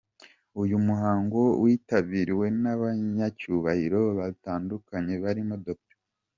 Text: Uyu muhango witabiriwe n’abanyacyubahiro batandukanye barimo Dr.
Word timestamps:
Uyu 0.61 0.75
muhango 0.87 1.41
witabiriwe 1.61 2.45
n’abanyacyubahiro 2.61 4.01
batandukanye 4.19 5.13
barimo 5.23 5.55
Dr. 5.65 5.97